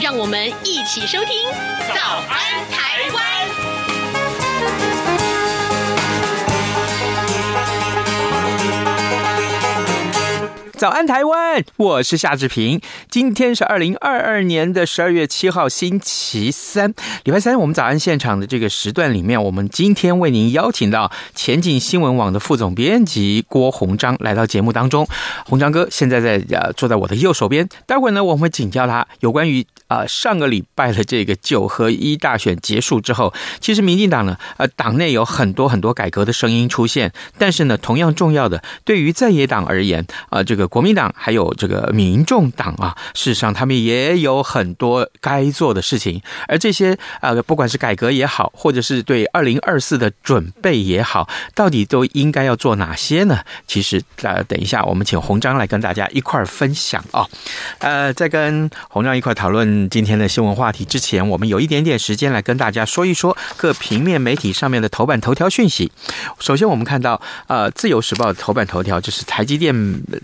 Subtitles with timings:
[0.00, 1.48] 让我们一起收听
[1.94, 3.48] 《早安台湾》。
[10.80, 11.62] 早安，台湾！
[11.76, 12.80] 我是夏志平。
[13.10, 16.94] 今天是二零二二年的十二月七号，星期三，
[17.24, 17.60] 礼拜三。
[17.60, 25.06] 我们早安现场的这个时段里面，我们今天为您邀请到前进新闻网的副总编辑郭鸿章来到节目当中。
[25.44, 27.68] 鸿章哥现在在呃坐在我的右手边。
[27.84, 40.69] 待会儿呢，我们会请教他有关于啊、呃、上个礼拜的这个九合一大选结束之后，其实民进党呢呃党内有很多很多改革的声音出现，但是呢，同样重要的，对于在野党而言啊、这个。
[40.70, 53.40] 国民党还有这个民众党啊，事实上他们也有很多该做的事情，而这些呃，不管是改革也好，或者是对二零二四的准备也好，到底都应该要做哪些呢？
[53.66, 57.26] 其实呃，等一下我们请洪章来跟大家一块儿分享啊。
[57.78, 65.90] 呃，在跟洪章一块讨论今天的新闻话题之前，我们有一点点时间来跟大家说一说各平面媒体上面的头版头条讯息。
[66.38, 69.74] 首先，我们看到呃，《自由时报》头版头条就是台积电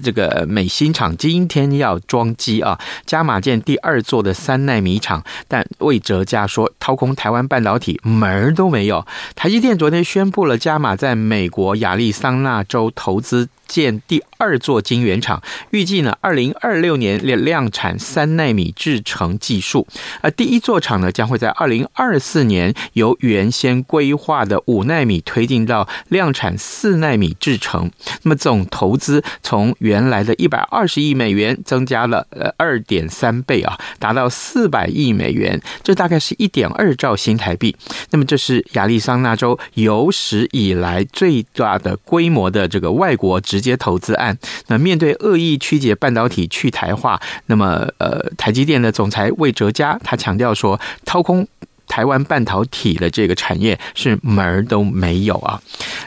[0.04, 0.35] 这个。
[0.44, 9.06] 美新厂今天要装机啊，加码建第二座的三奈米厂，但魏哲家说掏空台湾半导体门儿都没有。
[9.34, 13.48] 台积电昨天宣布了加码在美国亚利桑那州投资。
[13.66, 19.86] 建第二座晶圆厂，预计呢，二零二六年量量产三纳米制程技术。
[20.20, 27.90] 而第一座厂呢，将会在二零二四年由原先规划的五纳米推进到量产四纳米制程。
[28.22, 37.74] 那么总投资从原来的一百二十亿美元增加了呃二点三倍啊，达到四百亿美元，这大概是一点二兆新台币。
[38.10, 44.36] 那么这是亚利桑那州有史以来最大的规模的这个外国直直接投资案，
[44.66, 51.48] 那面对恶意曲解半导体去台化，那么呃，台积电的总裁魏哲嘉他强调说，掏空
[51.86, 55.58] 台湾半导体的这个产业是门儿都没有啊。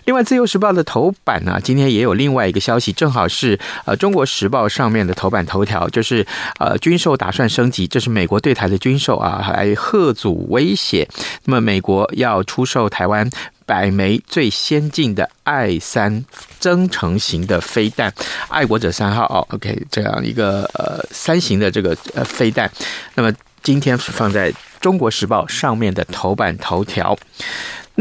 [0.05, 6.23] 另外，《自由时报》的头版呢，今天也有另外一个消息，正好是呃，《中国时报》上面的头版头条，就是
[6.59, 11.07] 呃，军售打算升级，这是美国对台的军售啊，还贺阻威胁，
[11.45, 13.27] 那么美国要出售台湾。
[13.69, 16.25] 百枚最先进的爱三
[16.59, 18.11] 增程型的飞弹，
[18.47, 22.67] 爱国者三号哦，OK，这样一个呃三型的这个呃飞弹，
[23.13, 23.31] 那么
[23.61, 27.15] 今天放在中国时报上面的头版头条。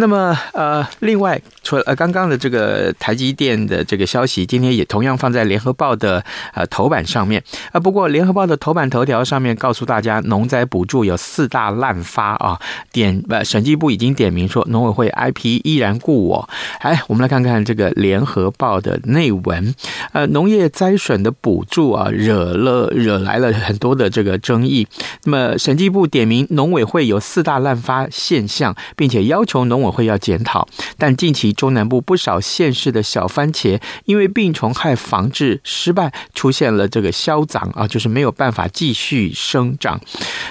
[0.01, 7.43] 那么，呃，另外，除了呃刚刚的这个台积电的这个消息，今天也同样放在联合报的呃头版上面
[7.73, 7.81] 啊。
[7.81, 12.61] 不过，联合报的头版头条上面告诉大家，农灾补助有四大滥发啊，
[12.93, 16.49] 点呃审计部已经点名说，农委会 IP 依然故我。
[16.79, 19.75] 哎，我们来看看这个联合报的内文，
[20.13, 24.87] 呃，农业灾损的补助啊，惹了惹来了很多的这个争议。
[25.25, 30.67] 那么，审计部点名农委会有四大滥发现象，并且要求农委会要检讨，
[30.97, 40.01] 但近期中南部不少县市的小番茄因为病虫害防治失败，出现了这个消长啊，就是没有办法继续生长。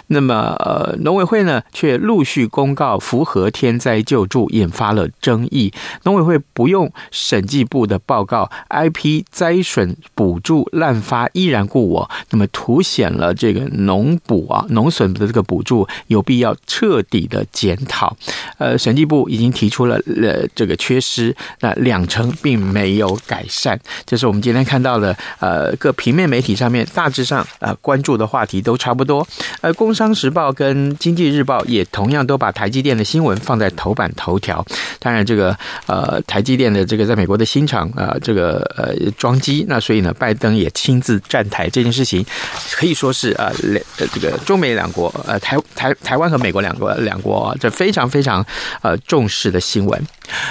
[0.08, 5.74] 那么呃，农委会呢却陆续公告符合天灾救助，引发了争议。
[6.04, 18.16] 农委会不用审计部的报告，IP 灾损补助滥发依然故我，那么凸显了这个农补啊农损的这个补助有必要彻底的检讨。
[18.58, 19.27] 呃，审计部。
[19.28, 29.28] 已经提出了呃这个缺失，那两成并没有改善，这是我们今天看到的呃各平面媒体上面大致上呃关注的话题都差不多。
[29.62, 34.64] 呃，《工商时报》跟《经济日报》也同样都把台积电的新闻放在头版头条。
[35.00, 35.58] 当然，这个
[35.88, 42.26] 呃台积电的这个在美国的新厂啊、呃，这个呃装机，那所以呢，拜登也亲自站台这件事情，
[42.74, 48.46] 可以说是呃两呃这个中美两国呃台台台湾和美国两国两国这非常非常
[48.82, 48.96] 呃。
[49.08, 50.08] 重重视的新闻。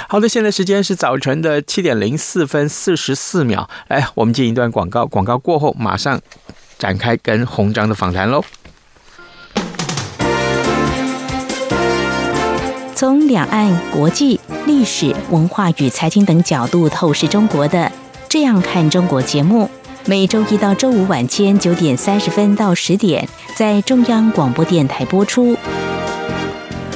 [0.09, 3.71] 好的，现在时间是早晨的七点零四分四十四秒。
[3.87, 6.21] 来，我们进一段广告，广告过后马上
[6.77, 8.45] 展开跟洪章的访谈喽。
[12.97, 17.79] 从两岸、国际、历史文化与财经等角度透视中国的
[18.29, 19.71] 《这样看中国》节目，
[20.07, 25.57] 每周一到周五晚间九点三十分到十点在中央广播电台播出。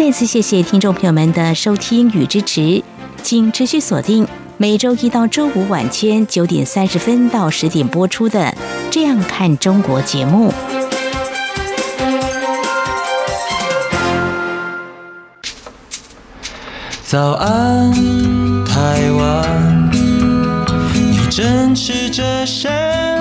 [0.00, 2.82] 再次谢谢听众朋友们的收听与支持，
[3.22, 4.26] 请持续锁定
[4.56, 8.40] 每周一到周五晚间九点三十分到十点播出的
[8.90, 10.54] 《这样看中国》节目。
[17.04, 17.92] 早安，
[18.64, 19.90] 台湾，
[20.94, 22.70] 你正吃着什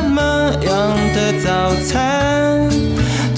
[0.09, 2.69] 么样的早餐？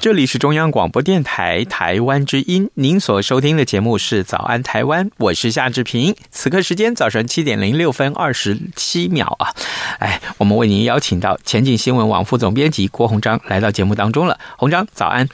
[0.00, 6.14] 这里是中央广播电台台湾之音，您所收听的节目是《早安台湾》，我是夏志平。
[6.30, 9.50] 此刻时间早上七点零六分二十七秒啊！
[9.98, 14.38] 哎，我们为您邀请到前景新闻网副总编辑郭鸿章来到节目当中了。
[14.56, 15.28] 鸿章，早安。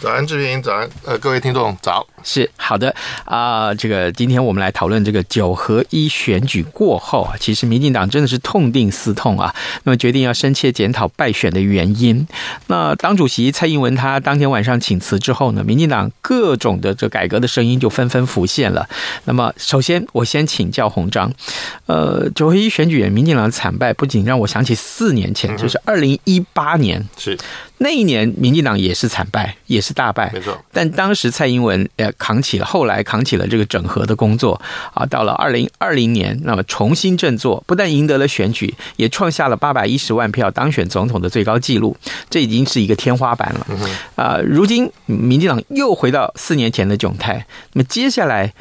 [0.00, 2.06] 早安，志平，早安，呃，各位听众，早。
[2.22, 2.94] 是好的
[3.24, 9.54] 啊、呃，这个今天我们来讨论这个九合一选举过后啊，其实民进党真的是痛定思痛啊，
[9.84, 12.26] 那么决定要深切检讨败选的原因。
[12.68, 18.88] 那党主席蔡英文他当天晚上请辞之后呢，民进党各种的这改革的声音就纷纷浮现了。
[19.24, 21.30] 那么首先我先请教鸿章，
[21.84, 27.38] 呃，九合一选举民进党的惨败不仅让我想起四年前，就是二零一八年，是
[27.78, 30.56] 那一年民进党也是惨败，也是大败，没错。
[30.72, 32.08] 但当时蔡英文呃。
[32.18, 34.60] 扛起了，后来扛起了这个整合的工作
[34.92, 35.06] 啊。
[35.06, 41.96] 到了二零二零年，那么重新振作，不但赢得了选举，也创下了八百一十万票当选总统的最高纪录，
[42.28, 43.66] 这已经是一个天花板了
[44.16, 44.38] 啊。
[44.44, 48.52] 如今民进党又回到四年前的窘态，那么接下来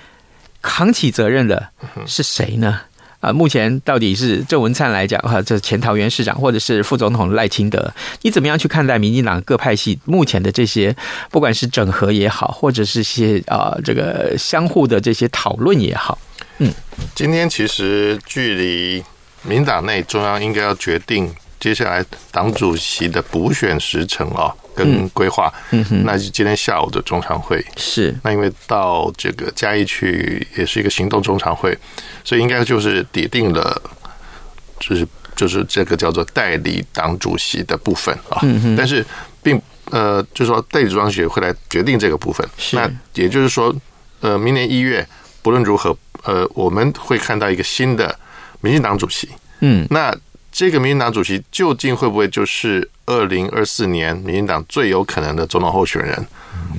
[0.62, 1.68] 扛起责任的
[2.06, 2.82] 是谁呢？
[3.20, 10.96] 啊，目前到底是郑文灿来讲哈，这前桃园市长，或者是副总统赖清德，你怎么样去看待民进党各派系目前的这些，
[11.30, 16.18] 不管是整合也好，或者是些啊这个相互的这些讨论也好？
[16.60, 16.74] 嗯，
[17.14, 19.04] 今天其实距离
[19.44, 21.30] 民党内中央应该要决定
[21.60, 24.54] 接下来党主席的补选时程啊。
[24.80, 28.16] 跟规划，嗯哼，那是今天下午的中常会是。
[28.24, 31.78] 那因为到这个嘉义去也是一个行动中常会，
[32.24, 33.82] 所以应该就是拟定了，
[34.80, 35.06] 就是
[35.36, 38.40] 就是这个叫做代理党主席的部分啊。
[38.44, 38.76] 嗯哼。
[38.78, 39.06] 但是
[39.44, 39.62] 并
[39.92, 42.48] 呃，就是说代理党主席会来决定这个部分。
[42.58, 42.78] 是。
[42.78, 43.76] 那也就是说，
[44.22, 45.06] 呃，明年一月
[45.42, 48.18] 不论如何，呃，我们会看到一个新的
[48.62, 49.28] 民进党主席。
[49.60, 49.86] 嗯。
[49.90, 50.16] 那
[50.60, 52.86] 这个民进党主席究竟会不会就是？
[53.06, 56.28] 二零二四年，民进党最有可能的总统候选人，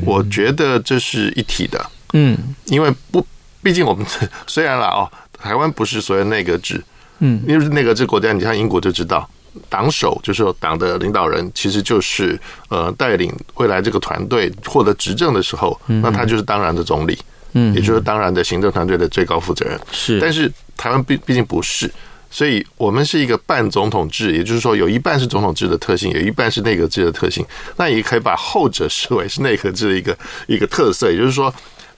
[0.04, 1.90] 我觉得这是一体的。
[2.12, 2.36] 嗯，
[2.66, 3.26] 因为不，
[3.62, 4.04] 毕竟我们
[4.46, 6.84] 虽然啦哦，台湾不是所谓内阁制，
[7.20, 9.26] 嗯，因为内阁制国家，你像英国就知道，
[9.70, 12.38] 党首就是党的领导人，其实就是
[12.68, 17.18] 呃带领未来这个团队获得执政的时候，那他就是当然的总理，
[17.54, 19.80] 嗯，也就是当然的行政团队的最高负责人。
[19.90, 21.90] 是，但是台湾毕毕竟不是。
[22.30, 27.44] 所以，我们是一个半总统制，也就是说，有一半是总统制的特性，有一半是内阁制的特性。
[27.76, 31.52] 那也可以把后者视为是内阁制的一个 一个特色，也就是说，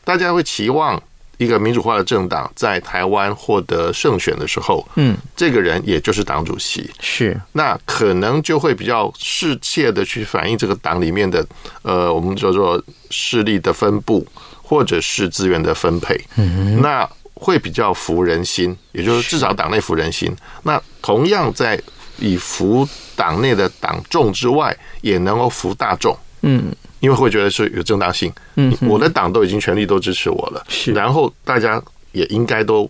[0.05, 1.01] 大家会期望
[1.37, 11.47] 一个民主化的政党在台湾获得胜选的时候，嗯，这个人也就是党主席，是那可能就会比较适切的去反映这个党里面的
[11.83, 14.27] 呃，我们叫做势力的分布
[14.62, 17.07] 或者是资源的分配，嗯，那。
[17.42, 20.32] 会比较服人心，也就是至少党内服人心。
[20.62, 21.76] 那同样在
[22.18, 26.16] 以服党内的党众之外，也能够服大众。
[26.42, 28.32] 嗯，因为会觉得是有正当性。
[28.54, 30.92] 嗯，我的党都已经全力都支持我了，是。
[30.92, 31.82] 然后大家
[32.12, 32.88] 也应该都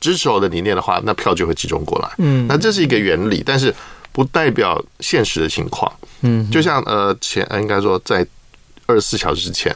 [0.00, 2.08] 支持我的理念的话，那票就会集中过来。
[2.18, 3.74] 嗯，那这是一个原理，但是
[4.12, 5.92] 不代表现实的情况。
[6.20, 8.24] 嗯，就像呃前应该说在
[8.86, 9.74] 二十四小时之前，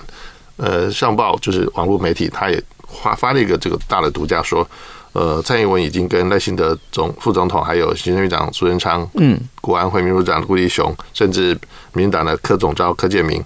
[0.58, 2.62] 呃上报就是网络媒体，他也。
[3.02, 4.68] 发发了一个这个大的独家说，
[5.12, 11.58] 呃，蔡英文已经跟赖清德总副总统，还有行政院长苏贞昌，嗯，国安会秘书长顾立雄，甚至
[11.92, 13.42] 民进党的柯总召柯建明，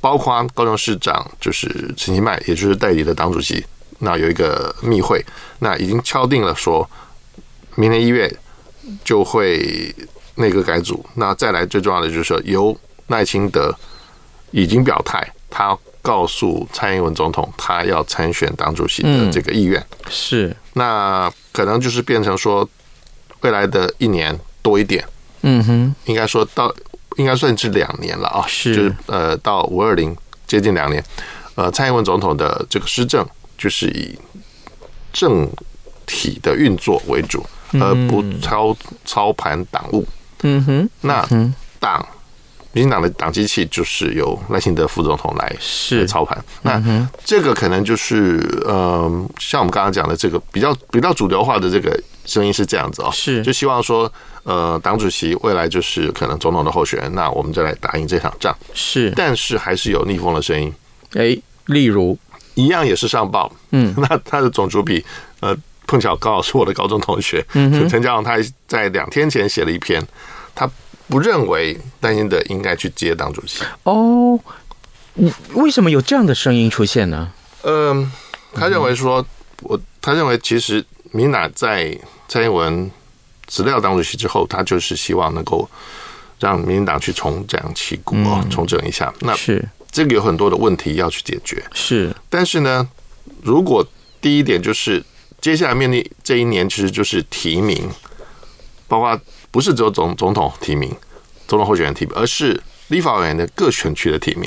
[0.00, 3.64] 包括高雄市长就是陈其迈，也就是代理的党主席，
[4.00, 5.24] 那有一个密会，
[5.58, 6.88] 那已经敲定了说，
[7.74, 8.30] 明年一月
[9.04, 9.94] 就会
[10.34, 12.76] 内阁改组，那再来最重要的就是说，由
[13.06, 13.74] 赖清德
[14.50, 15.26] 已经表态。
[15.48, 15.76] 他
[16.06, 19.84] 告诉蔡英文总统，他要参选党主席的这个意愿。
[20.08, 22.68] 是，那可能就是变成说，
[23.40, 25.04] 未来的一年多一点，
[25.42, 26.72] 嗯哼，应该说到
[27.16, 31.04] 应该算是两年了啊，是，就是呃到五二零接近两年，
[31.56, 33.26] 呃，蔡英文总统的这个施政
[33.58, 34.16] 就是以
[35.12, 35.50] 政
[36.06, 40.06] 体的运作为主，而不操操盘党务。
[40.42, 41.26] 嗯哼，那
[41.80, 42.06] 党。
[42.76, 46.06] 民进党的党机器就是由赖清德副总统来是。
[46.06, 53.42] 操盘，那这个可能就是呃，像我们刚刚讲的这个比较比较主流化的这个声音是这样子哦，是。
[53.42, 58.54] 就希望说呃，党主席未来就是可能总统的候选人，那我们就来打赢这场仗。
[58.74, 60.70] 是，但是还是有逆风的声音，
[61.14, 62.18] 哎，例如？
[62.56, 65.02] 一样也是上报，嗯， 那他的总主笔
[65.40, 65.56] 呃，
[65.86, 68.36] 碰巧刚好是我的高中同学，嗯，陈嘉荣，他
[68.68, 70.06] 在两天前写了一篇，
[70.54, 70.70] 他。
[71.08, 74.38] 不认为赖清德应该去接党主席哦，
[75.14, 77.32] 你为什么有这样的声音出现呢？
[77.62, 78.10] 嗯，
[78.54, 79.24] 他认为说，
[79.62, 81.96] 我他认为其实民进党在
[82.28, 82.90] 蔡英文
[83.46, 85.68] 辞掉党主席之后，他就是希望能够
[86.40, 89.12] 让民进党去重整旗鼓哦，重整一下。
[89.20, 92.14] 那是这个有很多的问题要去解决，是。
[92.28, 92.86] 但是呢，
[93.42, 93.86] 如果
[94.20, 95.02] 第一点就是
[95.40, 97.88] 接下来面临这一年，其实就是提名，
[98.88, 99.20] 包括。
[99.48, 100.94] 不是只有总总统提名、
[101.48, 104.46] 总统候选人提名，而是立法委员的各选区的提名。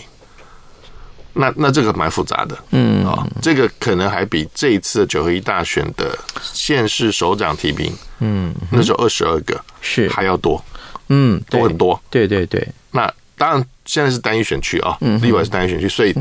[1.34, 10.63] 那那这个蛮复杂的，嗯啊，这个可能还比这一次九合一大选的县市首长提名，嗯，那时候二十二个是还要多，
[11.08, 12.00] 嗯，多很多。
[12.12, 16.13] 对对对，那当然现在是单一选区啊，立委是单一选区，所以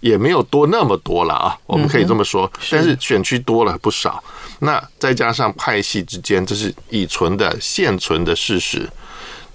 [0.00, 2.50] 也没有多那么多了啊，我们可以这么说。
[2.70, 4.24] 但是选区多了不少。
[4.60, 8.88] 那再加上派系之间，这是已存的现存的事实，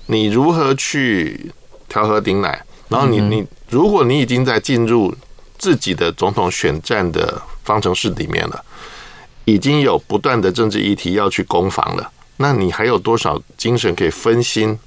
[0.06, 1.52] 你如何去
[1.90, 2.64] 调和顶奶？
[2.88, 5.14] 然后你你，如果你已经在进入
[5.58, 8.64] 自己的总统选战的方程式里面了，
[9.46, 14.78] 已经有不断的政治议题要去攻防了，那你还有多少精神可以分心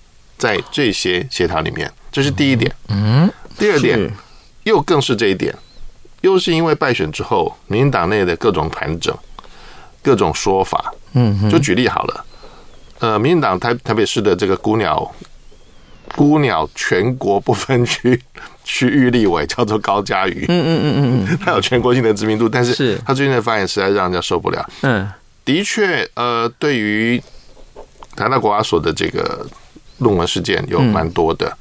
[0.41, 1.89] 在这些协调里面？
[2.11, 2.75] 这是第一点。
[2.89, 4.11] 嗯，第二点
[4.65, 5.55] 又更是这一点，
[6.23, 9.17] 又是因为败选之后，民进党内的各种盘整。
[10.03, 12.25] 各种说法，嗯，就举例好了，
[13.01, 15.15] 呃，民进党台台北市的这个孤鸟
[16.17, 18.19] 孤鸟全国不分区
[18.65, 25.07] 区域立委叫做高嘉瑜，嗯嗯嗯嗯嗯， 他有全国性的知名度，但是他最近的发言实在让人家受不了，嗯，
[25.45, 27.23] 的确，呃，对于
[28.17, 29.47] 台大国法所的这个
[30.01, 31.57] 论文事件有蛮多的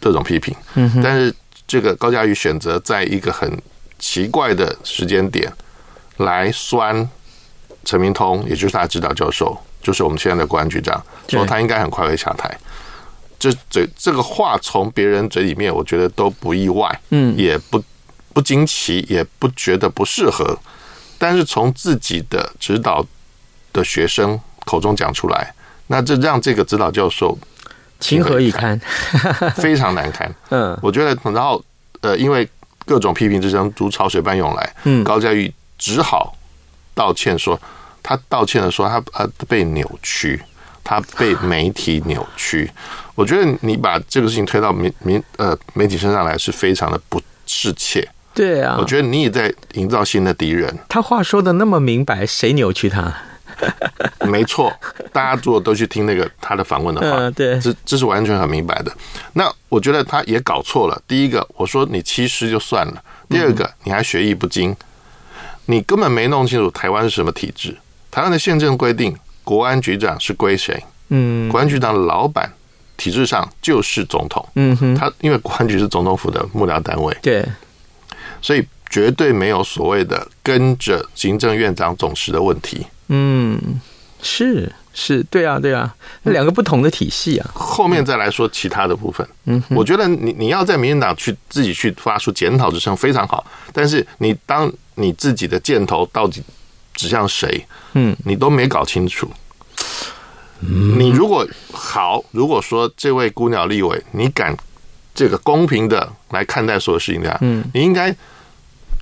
[0.00, 1.34] 这种批评，嗯，但是
[1.66, 3.50] 这个高嘉瑜选择在一个很
[3.98, 5.50] 奇怪的时间点
[6.18, 7.08] 来酸。
[7.84, 12.52] 陈明通，也就是他的指导教授，就是我们现在的公安局长，说他应该很快会下台。
[13.38, 17.80] 这嘴这个话从别人嘴里面，我觉得都不意外，嗯，也不
[18.32, 20.58] 不惊奇，也不觉得不适合。
[21.16, 23.06] 但是从自己的指导
[23.72, 25.54] 的学生口中讲出来，
[25.86, 27.38] 那这让这个指导教授
[28.00, 28.78] 情何以堪，
[29.56, 30.32] 非常难堪。
[30.50, 31.62] 嗯，我觉得，然后
[32.00, 32.48] 呃，因为
[32.84, 36.36] 各种批评之声如潮水般涌来，嗯，高佳玉只好
[36.94, 37.58] 道歉说。
[38.08, 40.40] 他道歉的说，他他被扭曲，
[40.84, 42.70] 他被媒体扭曲。
[43.16, 48.08] 我觉得你把这个事情推到民民呃媒体身上来，是非常的不适切。
[48.32, 50.72] 对啊，我觉得你也在营造新的敌人。
[50.88, 53.12] 他话说的那么明白，谁扭曲他？
[54.28, 54.72] 没错，
[55.12, 58.92] 大家如果都去听那个他的访问的话，对，这这是完全很明白的。
[59.32, 61.02] 那我觉得他也搞错了。
[61.06, 62.94] 第一个，我说你欺师就算了；
[63.28, 64.74] 第二个，你还学艺不精，
[65.66, 67.76] 你根本没弄清楚台湾是什么体制。
[68.10, 70.82] 台湾的宪政规定，国安局长是归谁？
[71.08, 72.52] 嗯，国安局长的老板
[72.96, 74.46] 体制上就是总统。
[74.54, 77.44] 嗯哼，他因为国安局是总统府的幕僚单位，对，
[78.42, 82.86] 所以绝对没有所谓的跟着行政院长总辞的问题。
[83.08, 83.80] 嗯，
[84.22, 87.50] 是是，对啊对啊，那两个不同的体系啊。
[87.54, 89.26] 后面再来说其他的部分。
[89.44, 96.42] 嗯，我觉得你你要在民进党去自己去发出检讨之声非常好，但是你当你自己的箭头到底
[96.94, 97.66] 指向谁？
[97.92, 99.30] 嗯，你都没搞清楚。
[100.60, 104.56] 你如果好，如果说这位孤鸟立委，你敢
[105.14, 108.14] 这个公平的来看待所有事情的，嗯，你应该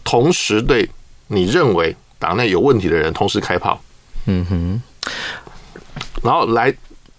[0.02, 0.88] 同时对
[1.28, 3.80] 你认为党内有问题的人同时开炮。
[4.26, 4.83] 嗯哼，
[6.23, 6.75] 然后来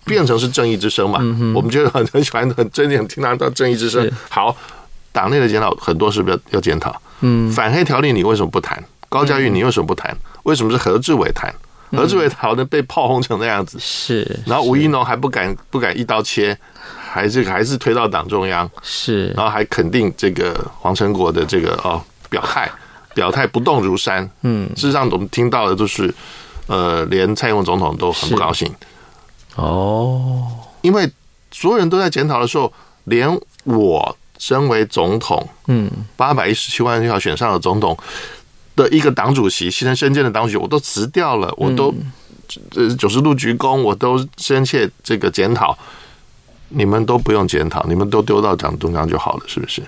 [0.06, 1.20] 变成是正义之声嘛。
[1.22, 4.10] 嗯哼，我们觉得很很喜欢，很真的很听到正义之声。
[4.30, 4.56] 好，
[5.12, 6.96] 党内的检讨很多是不是要检讨？
[7.22, 8.84] 嗯，反黑条例你为什么不谈？
[9.08, 10.16] 高嘉瑜，你为什么不谈？
[10.44, 11.54] 为什么是何志伟谈？
[11.92, 16.58] 何志伟桃呢被炮轰成那样子，是，然后吴一农还不敢不敢一刀切，
[17.10, 22.70] 还是还是推到党中央，是，然后还肯定这个黄成国的这个哦表态，
[23.14, 24.30] 表态不动如山。
[24.42, 26.14] 嗯，事实上我们听到的都是，
[26.68, 28.72] 呃，连蔡英文总统都很不高兴。
[29.56, 30.48] 哦，
[30.82, 31.10] 因为
[31.52, 32.72] 所有人都在检讨的时候，
[33.06, 33.30] 连
[33.64, 37.98] 我身为总统，嗯，八百一十七万票选上的总统
[38.76, 41.94] 的一个党主席，牺牲身兼的党主席，我都辞掉了，我都
[42.76, 45.78] 呃九十度鞠躬，我都深切这个检讨，
[46.70, 49.82] 你们都不用检讨，你们都丢到党中央就好了，是不是？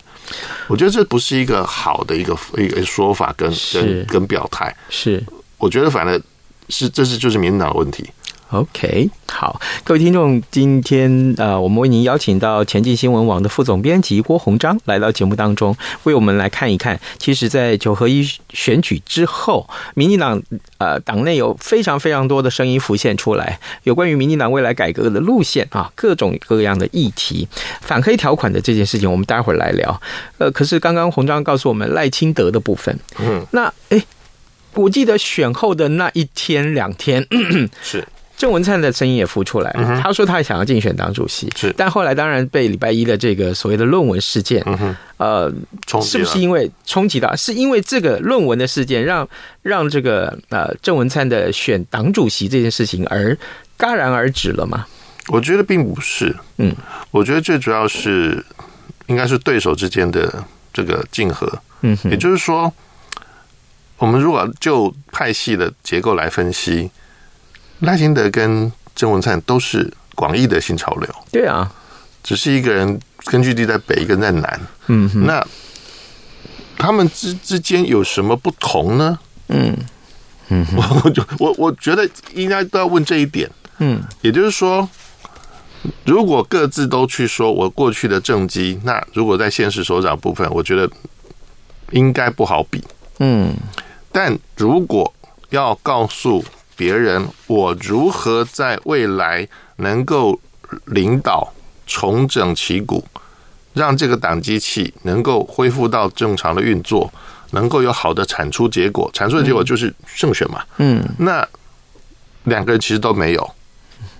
[0.67, 5.23] 我觉得这不是一个好的一个一个说法跟跟跟表态，是。
[5.57, 6.21] 我觉得反正
[6.69, 8.09] 是这是就是民进党的问题。
[8.51, 20.41] OK，好，各位听众，今天呃，我们为您邀请到前进新闻网的副总编辑郭鸿章来到节目当中，为我们来看一看，其实，在九合一选举之后，民进党
[20.77, 27.45] 呃党内有非常非常多的声音浮现出来，有关于民进党未来改革的路线啊，各种各样的议题，
[27.81, 30.01] 反黑条款的这件事情，我们待会儿来聊。
[30.37, 34.01] 呃，可是刚刚鸿章告诉我们赖清德的部分，嗯，那哎，
[34.73, 37.25] 我记得选后的那一天两天
[37.81, 38.05] 是。
[38.37, 45.51] 郑文灿的声音也浮出来，他说他想要竞选党主席，是，但后来当然被礼拜一的这个所谓的论文事件，嗯呃，
[46.03, 47.35] 是不是因为冲击到？
[47.35, 49.27] 是因为这个论文的事件让
[49.63, 53.35] 让这个呃郑文灿的选党主席这件事情而
[53.79, 54.85] 戛然而止了吗？
[55.29, 56.75] 我觉得并不是，嗯，
[57.09, 58.45] 我觉得最主要是
[59.07, 60.31] 应该是对手之间的
[60.71, 62.71] 这个竞合，嗯，也就是说，
[63.97, 66.89] 我们如果就派系的结构来分析。
[67.81, 71.71] 赖清德跟郑文灿都是广义的新潮流，对啊，
[72.23, 75.45] 只是一个人根据地在北，一个人在南，嗯，那
[76.77, 79.19] 他们之之间有什么不同呢？
[79.49, 79.77] 嗯。
[80.49, 80.65] 嗯，
[81.03, 84.87] 我就我我觉得应该都要问这一点，嗯，也就是说，
[86.05, 90.89] 如果各自都去说我过去的政绩，那如果在现实首长部分，我觉得
[91.91, 92.81] 应该不好比，
[93.19, 93.53] 嗯，
[94.17, 95.13] 但如果
[95.49, 96.43] 要告诉。
[96.79, 100.39] 别人，我如何在未来能够
[100.85, 101.51] 领导
[101.87, 103.03] 重整旗鼓，
[103.73, 107.11] 让这个党机器能够恢复到正常的运作，
[107.49, 109.09] 能够有好的产出结果？
[109.11, 110.63] 产出的结果就是胜选嘛。
[110.77, 111.43] 嗯，那
[112.43, 113.51] 两个人其实都没有，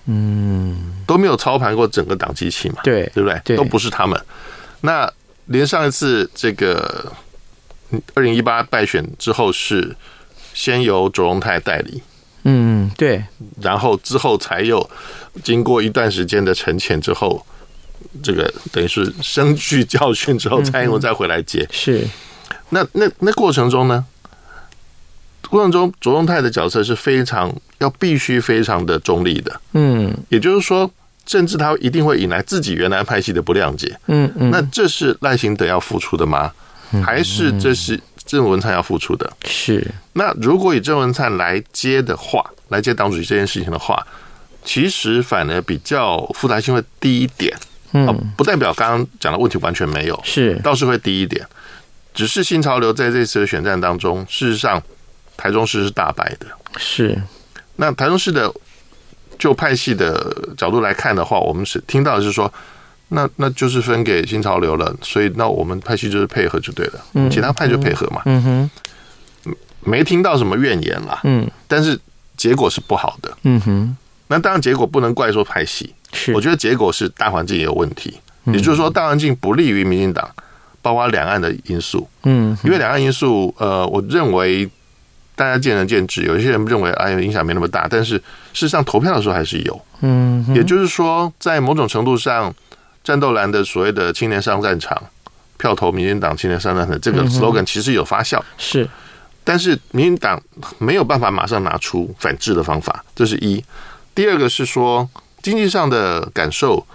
[0.06, 2.78] 嗯，都没有操盘过整个党机器嘛。
[2.84, 3.56] 对，对不对？
[3.56, 4.20] 都不是他们。
[4.82, 5.08] 那
[5.46, 7.14] 连上一次这个
[8.14, 9.96] 二零一八败选之后，是
[10.54, 12.02] 先由卓荣泰代理。
[12.44, 13.24] 嗯，对，
[13.62, 14.90] 然后之后才有
[15.44, 17.46] 经过一段时间的沉潜之后，
[18.24, 21.68] 这个等于是深具教训之后，蔡英文再回来接。
[21.72, 22.08] 是，
[22.70, 24.06] 那那那过程中呢？
[25.50, 29.62] 过程中卓荣泰的角色是非常要必须非常的中立的。
[29.74, 30.90] 嗯，也就是说，
[31.26, 33.98] 甚至他一定会引来自己原来派系的不谅解。
[34.08, 36.52] 嗯嗯，那这是赖行德要付出的吗？
[37.04, 38.00] 还是这是？
[38.26, 44.06] 郑文灿要付出的是，那如果以郑文灿来接的话，来接党主席这件事情的话，
[44.66, 47.58] 其实反而比较复杂性会低一点。
[47.94, 51.48] 嗯，不代表刚刚讲的问题完全没有，是倒是会低一点。
[52.14, 54.84] 只是新潮流在这次的选战当中，事实上
[55.38, 56.48] 台中市是大败的。
[56.76, 57.18] 是，
[57.78, 58.54] 那台中市的
[59.40, 62.54] 就派系的角度来看的话，我们是听到的是说。
[63.10, 71.98] 那那就是分给新潮流了，所以那我们派系就是配合就对了，嗯，其他派就配合嘛，嗯哼，没听到什么怨言啦，嗯，但是
[72.36, 73.96] 结果是不好的，嗯哼，
[74.28, 80.30] 那当然结果不能怪说派系，是，我觉得结果是大环境也有问题，也就是说大环境不利于民进党，
[80.82, 84.70] 包括两岸的因素，嗯，因为两岸因素，呃，我认为
[85.34, 88.22] 大家见仁见智，有一些人认为哎影响没那么大，但是事
[88.54, 92.54] 实上投票的时候还是有，嗯，也就是说在某种程度上。
[93.08, 95.02] 战斗蓝的所谓的青年上战场，
[95.58, 98.86] 票投民进党青年上战场这个 slogan 其实有发酵，是，
[99.46, 100.38] 但是民进党
[100.78, 103.64] 没有办法马上拿出反制的方法，这是一。
[104.14, 105.10] 第二个是说
[105.42, 106.86] 经济上的感受，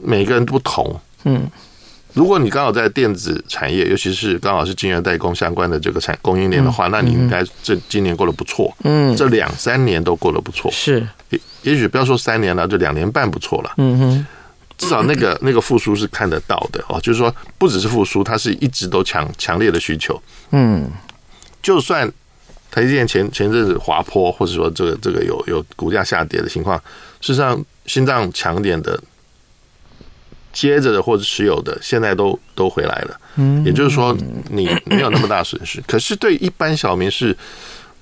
[0.00, 1.00] 每个人都不同。
[1.24, 1.50] 嗯，
[2.12, 8.72] 如果你刚好在电子产业，尤其是刚好是晶圆代工相关的这个产供应链的话，那你应该这今年过得不错。
[8.84, 10.70] 嗯，这两三年都过得不错。
[10.70, 13.72] 是，也也许不要说三年了，就两年半不错了。
[13.78, 14.26] 嗯哼。
[14.80, 20.20] 至少那个 那个复苏是看得到的哦，就是说不只是复苏，它是一直都强强烈的需求。
[20.50, 20.90] 嗯，
[21.62, 22.10] 就算
[22.70, 26.78] 台积电前前阵子滑坡，或者说这个这个有有股价下跌的情况，
[27.20, 28.98] 事实上心脏强点的
[30.52, 33.20] 接着的或者持有的，现在都都回来了。
[33.36, 34.16] 嗯，也就是说
[34.48, 35.82] 你没有那么大损失。
[35.86, 37.36] 可是对一般小民是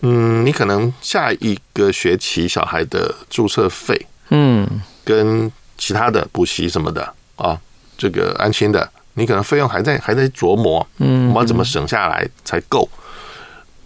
[0.02, 7.58] 嗯，你可能下一个学期小孩的注册费，嗯，跟其他的补习什么的啊，
[7.96, 12.86] 这个安心的，你可能费用还在还在琢磨，嗯，我们要怎么省下来才够？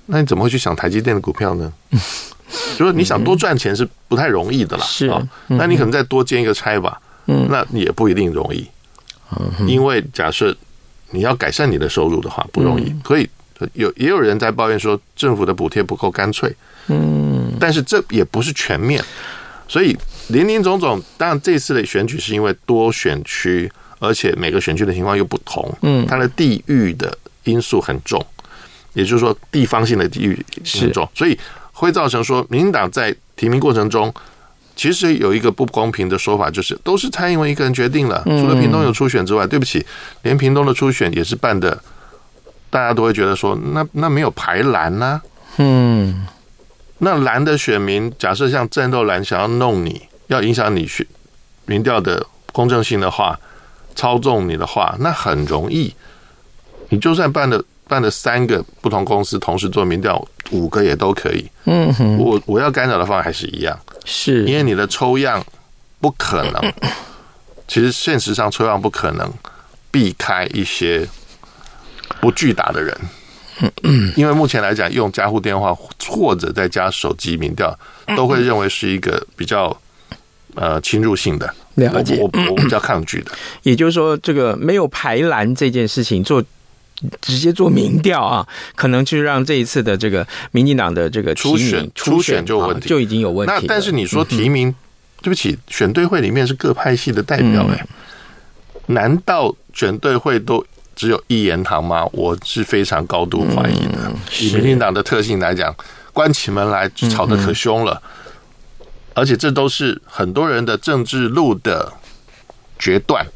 [0.07, 1.72] 那你怎么会去想台积电的股票呢？
[2.76, 8.66] 就是你想多赚钱是不太容易的啦，是啊，那你可能再多兼一个差吧，嗯，那也不一定容易，
[9.38, 10.55] 嗯，因为假设
[11.11, 13.28] 你要改善你的收入的话，不容易，所以。
[13.74, 16.52] 有也有人在抱怨说政府的补贴不够干脆，
[16.88, 19.00] 嗯，但是这也不是全面，
[19.68, 19.96] 所以
[20.28, 28.24] 林林总总，当然这次的选举是因为多选区，而且每个选区的情况又不同，嗯，它的地域的因素很重，
[28.94, 30.44] 也就是说地方性的地域
[30.80, 31.38] 很重，所以
[31.72, 34.12] 会造成说民进党在提名过程中，
[34.74, 39.85] 其实有一个不公平的说法，就是都是蔡英文一个人决定了，除了屏东有初选之外，对不起，
[40.22, 41.82] 连屏东的初选也是办的。
[42.70, 45.22] 大家都会觉得说，那那没有排蓝呐、啊，
[45.58, 46.26] 嗯，
[47.00, 50.00] 那蓝的选民，假设像战斗蓝想要弄你，
[50.33, 51.07] 要影响你选
[51.66, 53.38] 民调的公正性的话，
[53.95, 55.95] 操纵你的话，那很容易。
[56.88, 61.49] 你就算办了办了三个不同公司同时做民调，五个也都可以。
[61.64, 65.45] 嗯哼，我我要干扰的方案还是一样，是因为你的抽样
[66.01, 66.73] 不可能，
[67.68, 69.33] 其实现实上抽样不可能
[69.90, 71.07] 避开一些。
[72.21, 72.97] 不巨大的人，
[74.16, 75.75] 因为目前来讲，用家户电话
[76.07, 77.77] 或者再加手机民调，
[78.14, 79.75] 都会认为是一个比较
[80.54, 81.54] 呃侵入性的。
[81.76, 83.32] 了解，我我比较抗拒的。
[83.62, 86.42] 也就是说，这个没有排蓝这件事情做
[87.20, 93.54] 直接做民调啊，可能就让这一次的这个民进党的这个初选初选就有问题，就已经有问题。
[93.54, 94.74] 那但是你说提名，
[95.22, 97.86] 对不起，选对会里面是各派系的代表哎，
[98.86, 100.64] 难道选对会都？
[100.94, 102.04] 只有一言堂吗？
[102.12, 103.98] 我是非常高度怀疑的。
[104.04, 105.74] 嗯、以民进党的特性来讲，
[106.12, 108.21] 关起门来吵得可凶了，嗯、
[109.14, 111.92] 而且这都是很多人的政治路的
[112.79, 113.27] 决断。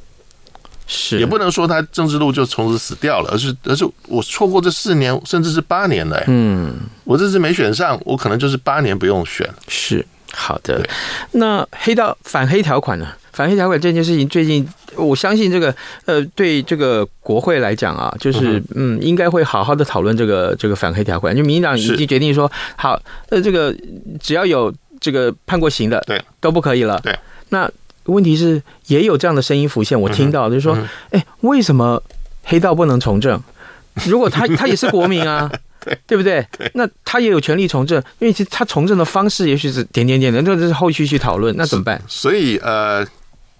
[0.88, 6.22] 是，也不能说他政治路就从此死掉了，而是而是我错过这四年，甚至是八年了。
[6.28, 9.52] 嗯，我这次没选上，我可能就是八年不用选。
[9.66, 10.88] 是好的。
[11.32, 13.08] 那黑道反黑条款呢？
[13.32, 21.36] 反黑条款这件事情，最近我相信这个呃，对这个国会来讲啊，就是嗯，应该会好好的讨论这个这个反黑条款。
[21.36, 23.74] 就民进党已经决定说，好，呃，这个
[24.20, 24.72] 只要有
[25.06, 27.00] 这个判过刑的，对，都不可以了。
[27.02, 27.16] 对，
[27.50, 27.70] 那
[28.06, 30.76] 问题是也有这样的声音浮现，我听到就是说，
[31.10, 32.02] 哎，为什么
[32.42, 33.40] 黑道不能从政？
[34.06, 35.48] 如果他 他也是国民啊，
[35.84, 36.44] 对对不对？
[36.74, 42.02] 那他也有权利从政，因为其实他从政的方式也许是点点点的，那这是后续去讨论，那怎么办？
[42.08, 43.06] 所以呃。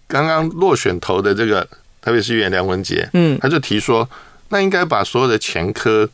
[0.09, 1.66] 刚刚落选头的这个
[2.00, 4.09] 台北市议员梁文杰，嗯，他就提说，
[4.50, 6.09] 那应该把所有的前科、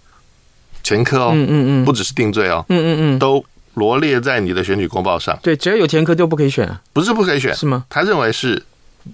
[0.82, 5.38] 前科哦，嗯嗯嗯，不只是定罪哦，嗯嗯嗯，都罗列在你的选举公报上。
[5.42, 6.80] 对，只要有前科就不可以选啊？
[6.92, 7.84] 不是不可以选，是吗？
[7.88, 8.62] 他认为是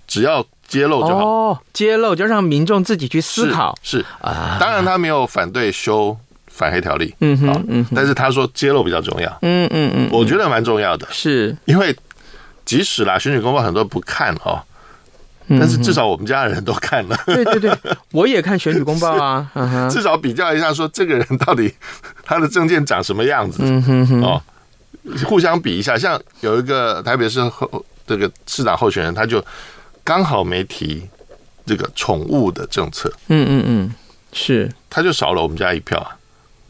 [0.06, 3.76] 只要揭露就好，哦，揭露就让民众自己去思考。
[3.82, 6.16] 是啊，当然他没有反对修
[6.46, 11.94] 反黑条例，嗯哼嗯，但是他说揭露比较重要，嗯嗯嗯，我觉得蛮重要的，是因为
[12.64, 14.60] 即使啦，选举公报很多不看哦。
[15.50, 17.74] 但是至少我们家的人都看了，对对对，
[18.12, 19.50] 我也看选举公报啊，
[19.90, 21.72] 至少比较一下，说这个人到底
[22.28, 24.42] 他的证件长什么样子，嗯哼哼，哦，
[25.24, 25.96] 互相比一下。
[25.96, 29.42] 像有一个台北市候这个市长候选人，他就
[30.04, 31.02] 刚好没提
[31.64, 33.94] 这个宠物的政策，嗯嗯嗯，
[34.34, 36.14] 是，他就少了我们家一票啊。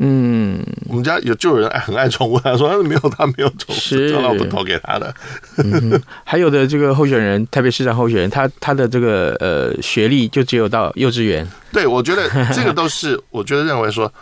[0.00, 5.12] 嗯，我们家有就有人爱很爱宠物，他说他没有，他没有宠物，是老不投给他的。
[5.56, 11.44] 嗯，还有的这个候选人，台北市长候选人，他他的这个呃学历就只有到幼稚园。
[11.72, 14.12] 对，我觉得这个都是，我觉得认为说，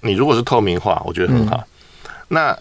[0.00, 1.56] 你如果是透明化，我觉得很好。
[1.56, 2.58] 嗯、那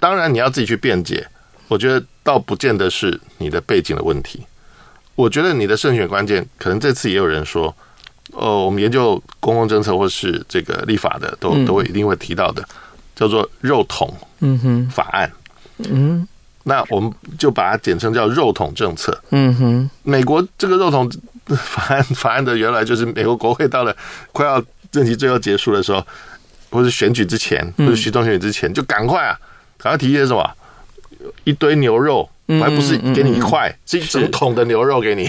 [0.00, 1.26] 当然你要自己去辩解，
[1.68, 4.44] 我觉得倒不见得是你的背景的问题。
[5.14, 7.74] 我觉得你的胜选关键，可能这次也有人说。
[8.32, 12.66] 哦，我们研究公共政策或是这个立法的，都都会一定会提到的，
[13.14, 15.30] 叫做“肉桶”嗯哼法案，
[15.76, 16.26] 嗯，
[16.64, 19.16] 那我们就把它简称叫“肉桶政策”。
[19.30, 21.08] 嗯哼，美国这个“肉桶”
[21.54, 23.94] 法案法案的原来就是美国国会到了
[24.32, 26.04] 快要任期最后结束的时候，
[26.70, 29.38] 或是选举之前，或者总统选举之前，就赶快啊，
[29.78, 30.48] 赶快提一些什么？
[31.44, 32.28] 一堆牛肉。
[32.60, 35.26] 还不是给你一块，是一整桶的牛肉给你，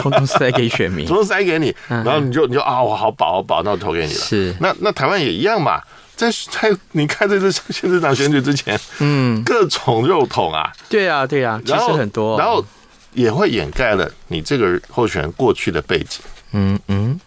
[0.00, 4.18] 统统塞给选民， 统统塞给你，然后你就你就啊，我好饱好饱，那我投给你了。
[4.18, 5.82] 是，那那台湾也一样嘛，
[6.14, 12.64] 在在你看这次县市长选举之前，嗯，各种肉桶啊，对啊对啊，其实很多，然后
[13.12, 16.22] 也会掩盖了你这个候选人过去的背景。
[16.52, 17.20] 嗯嗯，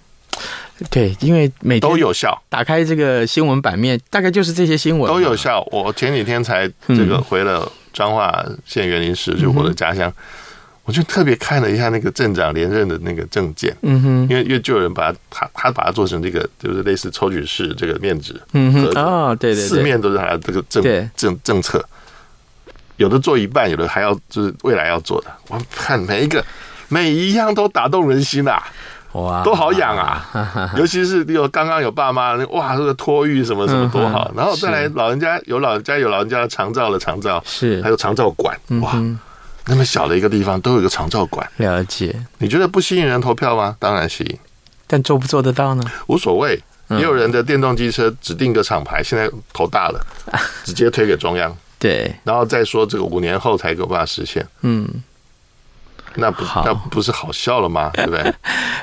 [0.92, 5.62] 对，因为每天都有效，打开这个新闻版面，大概就是这些新闻都有效。
[5.72, 10.12] 我前几天才这个回了彰化县园林市，就我的家乡。
[10.86, 20.84] 我就特别看了一下那个镇长连任的那个证件，嗯哼，因为因为就有人把他他把它做成这个，就是类似抽取式这个面纸，嗯哼，哦，对对，四面都是他的这个政
[21.16, 21.80] 政政策，
[22.98, 25.28] 有的做一半，有的还要就是未来要做的。
[25.50, 26.44] 我看每一个
[26.88, 28.60] 每一样都打动人心啊，
[29.14, 38.94] 哇，都好痒啊， 尤其是有刚刚有爸妈，哇，这个托育什么什么多好，然后再来老人家有老人家有老人家的长照的长照，是还有长照馆，哇。
[39.66, 42.16] 那么小的一个地方都有一个长照馆，了解？
[42.40, 43.76] 你觉得不吸引人投票吗？
[43.78, 44.38] 当然吸引，
[44.88, 45.84] 但做不做得到呢？
[46.08, 46.60] 无所谓。
[46.90, 50.04] 也有人的电动机车指定个厂牌，现在头大了，
[50.66, 54.44] 直接推给中央，对，然后再说这个五年后才有办法实现。
[54.62, 54.88] 嗯。
[56.16, 57.92] 那不那不是好笑了吗？
[57.96, 58.34] 对不对？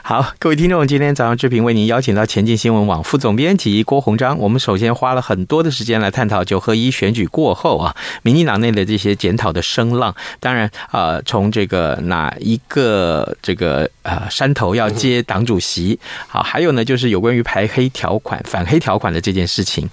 [0.02, 4.38] 好，各位听众，今天早上志平为您邀请到前进新闻网副总编辑郭鸿章。
[4.38, 10.14] 我们首先花了很多的时间来探讨九合一选举过后啊，民进党内的这些检讨的声浪。
[10.38, 19.88] 当然啊，从这个哪一个这个呃山头要接党主席，好，还有呢就是有关于排黑条款、反黑条款的这件事情。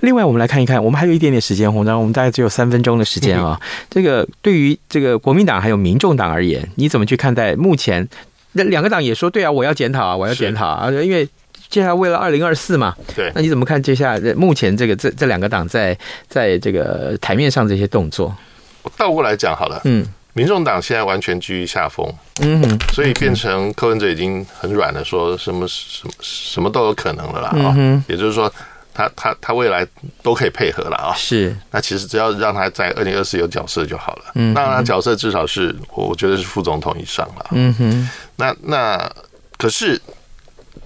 [0.00, 3.58] 另外，我们来看一看，我们还有一点点时间，鸿章，我们大概只有三分钟的时间啊。
[3.88, 6.65] 这个对于这个国民党还有民众党而言。
[6.74, 8.06] 你怎么去看待目前
[8.52, 11.26] 那两个党也说对啊，我要检讨啊，我要检讨啊，因为
[11.68, 12.94] 接下来为了二零二四嘛。
[13.14, 15.96] 对，那你怎么看接下来目前这个这这两个党在
[16.28, 18.34] 在这个台面上这些动作？
[18.82, 22.06] 我倒过来讲好了，嗯，民众党现在完全居于下风，
[22.40, 28.52] 嗯哼，所以变成柯文哲已经很软了，说什么什么什么都有可能了啦，啊，也就是说。
[28.96, 29.86] 他他他未来
[30.22, 31.12] 都可以配合了啊！
[31.14, 34.24] 是，那其实只要让他在二零二四有角色就好了。
[34.36, 37.46] 嗯，那他角色至少是我觉得是副总统以上了。
[37.50, 39.12] 嗯哼，那那
[39.58, 40.00] 可是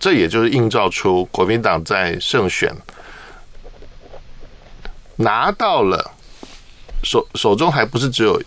[0.01, 2.75] 这也就是映照出国民党在胜选
[5.15, 6.11] 拿到了
[7.05, 8.43] 手手中还不是只有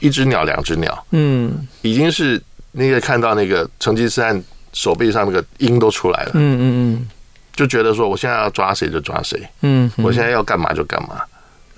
[0.00, 2.38] 一只鸟两只鸟，嗯，已经是
[2.72, 6.32] 那个看到那个成吉思汗手臂上那个鹰都出来了。
[6.34, 6.62] 嗯嗯
[7.00, 7.08] 嗯。
[7.54, 11.20] 就觉得说，我现在要抓谁就抓谁，嗯，我现在要干嘛就干嘛，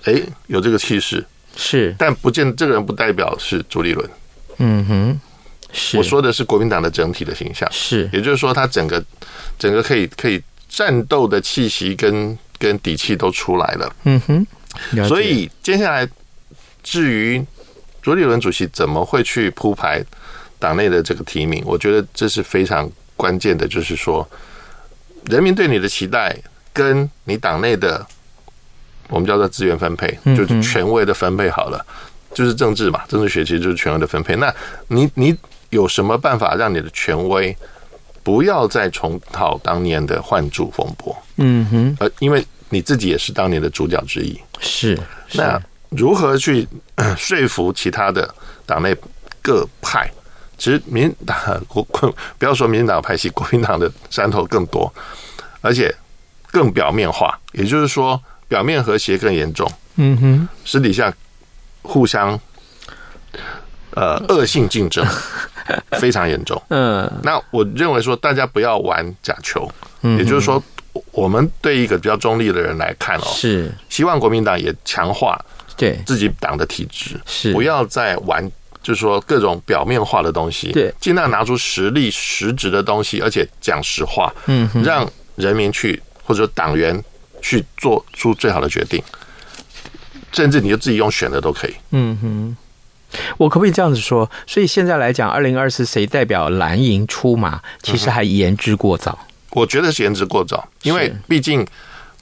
[0.05, 1.25] 哎，有这个气势。
[1.57, 4.11] 是，但不见这个人不代表是朱立伦，
[4.59, 5.21] 嗯哼，
[5.73, 7.69] 是，我说的是国民党的整体的形象。
[7.73, 9.05] 是，也就是说，他整个
[9.59, 14.47] 整个可以可以战斗的气息跟跟底气都出来了，嗯哼，
[15.07, 16.09] 所以接下来
[16.83, 17.45] 至于
[18.03, 20.05] 朱立伦主席怎么会去铺排
[20.59, 24.29] 党内的这个提名，我觉得这是非常关键的，就是说。
[25.25, 26.37] 人民对你的期待，
[26.73, 28.05] 跟你党内的
[29.09, 31.85] 我们叫做资源分配，就是权威的分配好了，
[32.33, 34.37] 就是政治嘛，政治学其实就是权威的分配。
[34.37, 34.55] 那
[34.89, 35.37] 你你
[35.71, 37.57] 有什么办法让你的权威
[38.23, 41.17] 不要再重蹈当年的换柱风波？
[41.37, 44.99] 嗯哼，呃，因为你自己也是当年的主角之一，是。
[45.33, 45.61] 那
[45.91, 46.67] 如何去
[47.17, 48.35] 说服其他的
[48.67, 48.97] 党内
[49.43, 50.11] 各派？
[50.65, 51.37] 其实民党
[51.69, 51.83] 国
[52.39, 54.91] 不要说民进党派系，国民党的山头更多，
[55.61, 55.95] 而且
[56.51, 59.71] 更表面化，也就是说表面和谐更严重。
[59.97, 61.13] 嗯哼，私底下
[61.83, 62.41] 互相
[63.91, 65.07] 呃恶性竞争
[66.01, 66.59] 非常严重。
[66.69, 69.71] 嗯，那我认为说大家不要玩假球，
[70.17, 70.63] 也就是说
[71.11, 75.39] 我们对一个比较中立的人来看哦，是希望国民党也强化
[75.77, 78.51] 对自己党的体制，是不要再玩。
[78.85, 87.03] 就是说各种表面化的东西，对，尽量拿出实力、实质的东西，而且讲实话，嗯，让人民去或者党员
[87.41, 89.03] 去做出最好的决定，
[90.33, 91.75] 甚至你就自己用选的都可以。
[91.93, 92.57] 嗯哼，
[93.39, 94.31] 我可不可以这样子说？
[94.47, 99.19] 所以现在来讲，二零二四谁代表蓝营出马，其实还言之过早。
[99.53, 101.67] 我觉得是言之过早，因为毕竟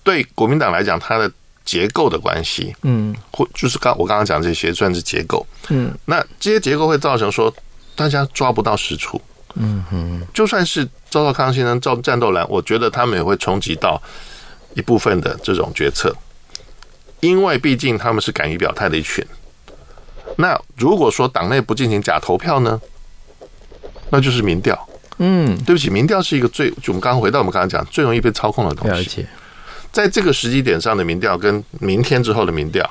[0.05, 1.29] 对国民党来讲，他的。
[1.65, 7.53] 结构的关系，嗯，或就是刚我刚刚讲这些算是结构，嗯，那这些结构会造成说
[7.95, 9.21] 大家抓不到实处，
[9.55, 14.01] 嗯哼，就算是赵少康先生赵战斗蓝，我觉得他们也会冲击到
[14.75, 16.15] 一部分的这种决策，
[17.21, 19.25] 因为毕竟他们是敢于表态的一群。
[20.37, 22.81] 那如果说党内不进行假投票呢，
[24.11, 29.27] 那就是民调，嗯，对不起，民调是一个最就我们刚刚回到我们刚刚讲最容易被操控的东西。
[29.93, 32.89] 在这个时机点上的民调，跟明天之后的民调，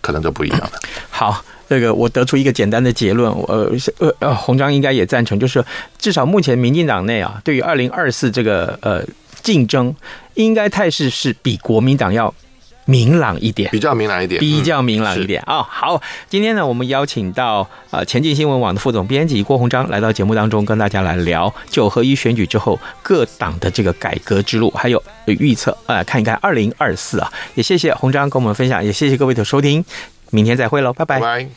[0.00, 0.72] 可能就不一样了。
[1.08, 5.64] 好，那个我得出一个简单的结论，呃呃呃，鸿章应该也赞成，就是
[5.96, 9.04] 至少目前民进党内啊，对于二零二四这个呃
[9.42, 9.94] 竞争，
[10.34, 12.34] 应该态势是比国民党要
[12.86, 15.66] 明朗一点，比较明朗一点，比较明朗一点啊、嗯哦。
[15.68, 27.32] 好，今天呢，我们邀请到呃前进新闻网的副总编辑郭鸿章来到节目当中，跟大家来聊九合一选举之后各党的这个改革之路，还有预测，呃，看一看二零二四啊。
[27.54, 29.84] 也谢谢鸿章跟我们分享，也谢谢各位的收听，
[30.30, 31.20] 明天再会喽，拜拜。
[31.20, 31.54] 拜拜。